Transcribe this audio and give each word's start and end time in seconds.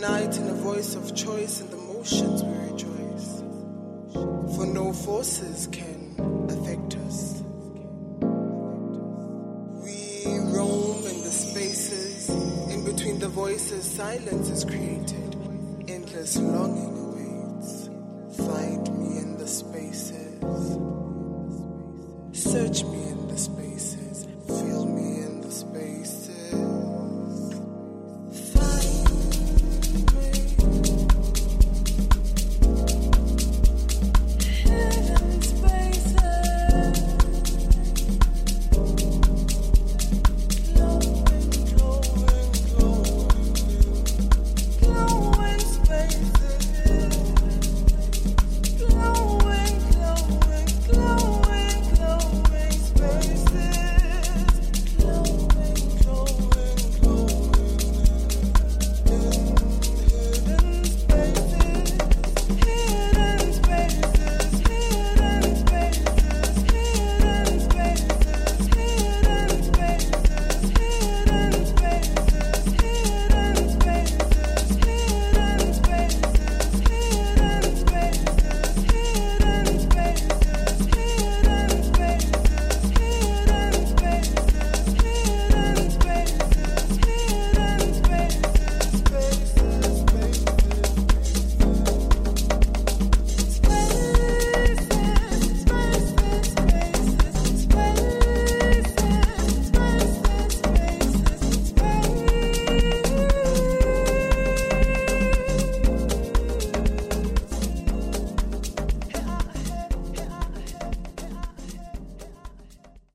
unite 0.00 0.38
in 0.38 0.48
a 0.48 0.54
voice 0.54 0.94
of 0.94 1.14
choice, 1.14 1.60
and 1.60 1.70
the 1.70 1.76
motions 1.76 2.42
we 2.42 2.56
rejoice. 2.70 3.42
For 4.56 4.64
no 4.64 4.94
forces 4.94 5.68
can 5.70 6.16
affect 6.48 6.96
us. 7.06 7.42
We 9.84 10.38
roam 10.56 11.04
in 11.06 11.20
the 11.20 11.30
spaces, 11.30 12.30
in 12.30 12.82
between 12.82 13.18
the 13.18 13.28
voices, 13.28 13.84
silence 13.84 14.48
is 14.48 14.64
created. 14.64 15.36
Endless 15.86 16.38
longing 16.38 16.96
awaits. 17.06 17.90
Find 18.38 18.82
me 18.98 19.18
in 19.18 19.36
the 19.36 19.46
spaces. 19.46 20.78
Search 22.32 22.84
me 22.84 23.09